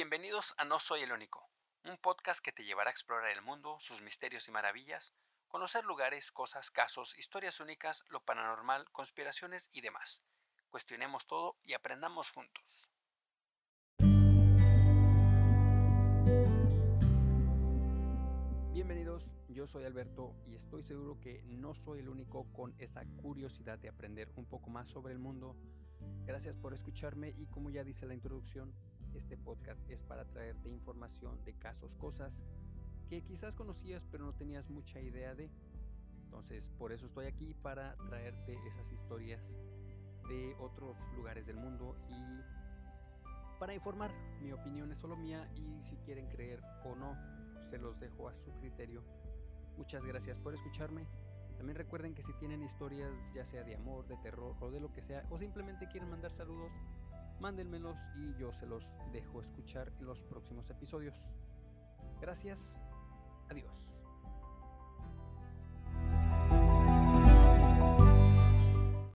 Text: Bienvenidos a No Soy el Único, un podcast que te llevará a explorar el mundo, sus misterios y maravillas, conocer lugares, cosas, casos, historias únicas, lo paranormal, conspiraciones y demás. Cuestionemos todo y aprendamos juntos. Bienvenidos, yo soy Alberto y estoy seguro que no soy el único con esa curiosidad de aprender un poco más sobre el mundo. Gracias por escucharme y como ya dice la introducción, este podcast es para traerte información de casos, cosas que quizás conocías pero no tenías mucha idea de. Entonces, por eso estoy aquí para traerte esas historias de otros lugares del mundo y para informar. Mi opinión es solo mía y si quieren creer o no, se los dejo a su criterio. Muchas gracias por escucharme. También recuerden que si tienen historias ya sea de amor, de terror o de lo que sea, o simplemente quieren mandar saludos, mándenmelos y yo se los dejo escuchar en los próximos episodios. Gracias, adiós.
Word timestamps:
Bienvenidos 0.00 0.54
a 0.58 0.64
No 0.64 0.78
Soy 0.78 1.00
el 1.00 1.10
Único, 1.10 1.50
un 1.84 1.98
podcast 1.98 2.38
que 2.38 2.52
te 2.52 2.64
llevará 2.64 2.88
a 2.88 2.92
explorar 2.92 3.32
el 3.32 3.42
mundo, 3.42 3.78
sus 3.80 4.00
misterios 4.00 4.46
y 4.46 4.52
maravillas, 4.52 5.12
conocer 5.48 5.84
lugares, 5.84 6.30
cosas, 6.30 6.70
casos, 6.70 7.18
historias 7.18 7.58
únicas, 7.58 8.04
lo 8.08 8.20
paranormal, 8.20 8.88
conspiraciones 8.92 9.68
y 9.72 9.80
demás. 9.80 10.22
Cuestionemos 10.70 11.26
todo 11.26 11.56
y 11.64 11.72
aprendamos 11.72 12.30
juntos. 12.30 12.92
Bienvenidos, 18.72 19.24
yo 19.48 19.66
soy 19.66 19.82
Alberto 19.82 20.36
y 20.46 20.54
estoy 20.54 20.84
seguro 20.84 21.18
que 21.18 21.42
no 21.42 21.74
soy 21.74 21.98
el 21.98 22.08
único 22.08 22.46
con 22.52 22.72
esa 22.78 23.04
curiosidad 23.20 23.80
de 23.80 23.88
aprender 23.88 24.30
un 24.36 24.46
poco 24.46 24.70
más 24.70 24.88
sobre 24.88 25.12
el 25.12 25.18
mundo. 25.18 25.56
Gracias 26.24 26.54
por 26.54 26.72
escucharme 26.72 27.34
y 27.36 27.48
como 27.48 27.70
ya 27.70 27.82
dice 27.82 28.06
la 28.06 28.14
introducción, 28.14 28.72
este 29.14 29.36
podcast 29.36 29.88
es 29.90 30.02
para 30.02 30.24
traerte 30.24 30.68
información 30.68 31.44
de 31.44 31.54
casos, 31.54 31.94
cosas 31.96 32.42
que 33.08 33.22
quizás 33.22 33.56
conocías 33.56 34.06
pero 34.10 34.24
no 34.24 34.34
tenías 34.34 34.68
mucha 34.70 35.00
idea 35.00 35.34
de. 35.34 35.50
Entonces, 36.24 36.70
por 36.78 36.92
eso 36.92 37.06
estoy 37.06 37.26
aquí 37.26 37.54
para 37.54 37.96
traerte 38.06 38.58
esas 38.66 38.92
historias 38.92 39.50
de 40.28 40.54
otros 40.58 40.96
lugares 41.16 41.46
del 41.46 41.56
mundo 41.56 41.96
y 42.08 43.58
para 43.58 43.74
informar. 43.74 44.12
Mi 44.40 44.52
opinión 44.52 44.92
es 44.92 44.98
solo 44.98 45.16
mía 45.16 45.50
y 45.56 45.82
si 45.82 45.96
quieren 45.96 46.28
creer 46.28 46.60
o 46.84 46.94
no, 46.94 47.16
se 47.70 47.78
los 47.78 47.98
dejo 47.98 48.28
a 48.28 48.34
su 48.34 48.52
criterio. 48.60 49.02
Muchas 49.76 50.04
gracias 50.04 50.38
por 50.38 50.54
escucharme. 50.54 51.06
También 51.58 51.76
recuerden 51.76 52.14
que 52.14 52.22
si 52.22 52.32
tienen 52.34 52.62
historias 52.62 53.12
ya 53.34 53.44
sea 53.44 53.64
de 53.64 53.74
amor, 53.74 54.06
de 54.06 54.16
terror 54.18 54.56
o 54.60 54.70
de 54.70 54.80
lo 54.80 54.92
que 54.92 55.02
sea, 55.02 55.26
o 55.28 55.38
simplemente 55.38 55.88
quieren 55.88 56.08
mandar 56.08 56.32
saludos, 56.32 56.72
mándenmelos 57.40 57.98
y 58.14 58.34
yo 58.36 58.52
se 58.52 58.66
los 58.66 58.84
dejo 59.12 59.40
escuchar 59.40 59.92
en 59.98 60.06
los 60.06 60.22
próximos 60.22 60.70
episodios. 60.70 61.26
Gracias, 62.20 62.80
adiós. 63.50 63.97